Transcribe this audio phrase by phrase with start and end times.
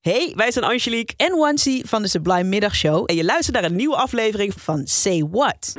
[0.00, 3.02] Hey, wij zijn Angelique en Wancy van de Sublime Middagshow.
[3.06, 5.72] en je luistert naar een nieuwe aflevering van Van Say What.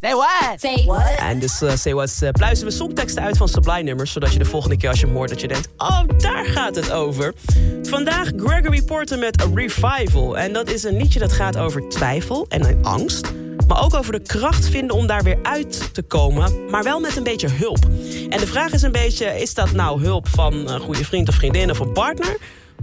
[0.00, 0.60] Say what?
[0.60, 1.18] Say what?
[1.18, 4.38] En dus uh, Say What uh, pluizen we songteksten uit van Sublime nummers, zodat je
[4.38, 7.34] de volgende keer als je hem hoort dat je denkt, oh, daar gaat het over.
[7.82, 10.38] Vandaag Gregory Porter met A Revival.
[10.38, 13.32] En dat is een liedje dat gaat over twijfel en angst.
[13.66, 16.70] Maar ook over de kracht vinden om daar weer uit te komen.
[16.70, 17.84] Maar wel met een beetje hulp.
[18.28, 21.34] En de vraag is een beetje, is dat nou hulp van een goede vriend of
[21.34, 22.36] vriendin of een partner?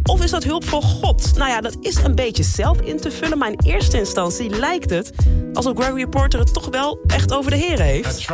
[0.03, 1.31] Of is dat hulp van God?
[1.37, 3.37] Nou ja, dat is een beetje zelf in te vullen.
[3.37, 5.11] Maar in eerste instantie lijkt het
[5.53, 8.25] alsof Gregory Porter het toch wel echt over de Heer heeft.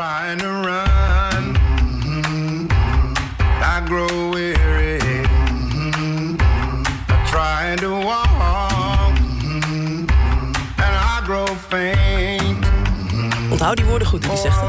[13.59, 14.61] Onthoud die woorden goed die hij zegt.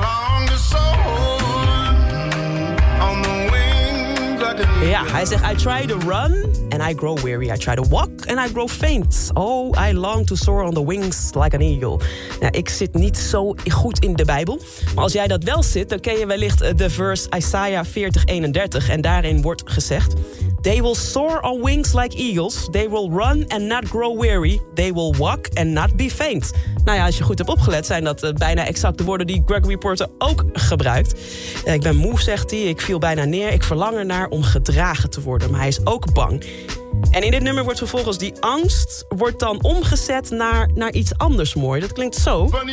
[4.82, 7.50] Ja, hij zegt, I try to run and I grow weary.
[7.50, 9.30] I try to walk and I grow faint.
[9.34, 12.00] Oh, I long to soar on the wings like an eagle.
[12.40, 14.60] Nou, ik zit niet zo goed in de Bijbel.
[14.94, 18.24] Maar als jij dat wel zit, dan ken je wellicht eh, de verse Isaiah 40,
[18.24, 18.88] 31.
[18.88, 20.14] En daarin wordt gezegd...
[20.62, 22.68] They will soar on wings like eagles.
[22.70, 24.60] They will run and not grow weary.
[24.74, 26.52] They will walk and not be faint.
[26.84, 29.42] Nou ja, als je goed hebt opgelet, zijn dat eh, bijna exact de woorden die
[29.46, 31.14] Gregory Porter ook gebruikt.
[31.64, 32.60] Eh, ik ben moe, zegt hij.
[32.60, 33.52] Ik viel bijna neer.
[33.52, 35.50] Ik verlang ernaar om gedragen te worden.
[35.50, 36.44] Maar hij is ook bang.
[37.10, 41.54] En in dit nummer wordt vervolgens die angst wordt dan omgezet naar, naar iets anders
[41.54, 41.80] mooi.
[41.80, 42.44] Dat klinkt zo.
[42.44, 42.64] But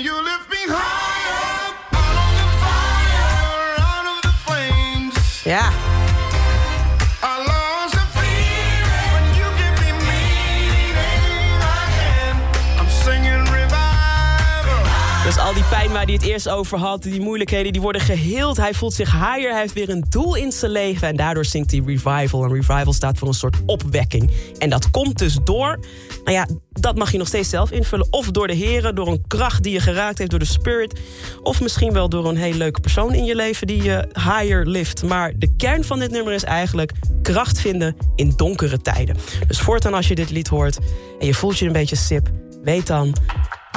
[15.27, 18.57] dus al die pijn waar hij het eerst over had, die moeilijkheden, die worden geheeld.
[18.57, 21.07] Hij voelt zich higher, hij heeft weer een doel in zijn leven.
[21.07, 22.43] En daardoor zingt hij revival.
[22.43, 24.31] En revival staat voor een soort opwekking.
[24.57, 25.79] En dat komt dus door,
[26.23, 28.07] nou ja, dat mag je nog steeds zelf invullen.
[28.09, 30.99] Of door de heren, door een kracht die je geraakt heeft, door de spirit.
[31.43, 35.03] Of misschien wel door een hele leuke persoon in je leven die je higher lift.
[35.03, 39.15] Maar de kern van dit nummer is eigenlijk kracht vinden in donkere tijden.
[39.47, 40.77] Dus voortaan als je dit lied hoort
[41.19, 42.29] en je voelt je een beetje sip,
[42.63, 43.15] weet dan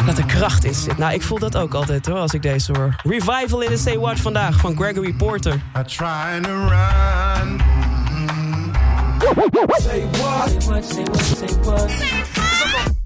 [0.07, 0.99] dat er kracht in zit.
[0.99, 2.97] Nou, ik voel dat ook altijd hoor, als ik deze hoor.
[3.03, 5.55] Revival in the Say What vandaag van Gregory Porter.
[5.55, 7.61] I trying to run.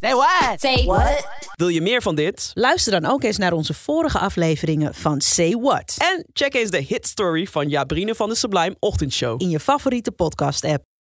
[0.01, 0.61] Say what?
[0.61, 1.29] Say what?
[1.55, 2.51] Wil je meer van dit?
[2.55, 5.95] Luister dan ook eens naar onze vorige afleveringen van Say What.
[5.99, 9.43] En check eens de hit story van Jabrine van de Sublime Ochtendshow.
[9.43, 10.85] In je favoriete podcast app.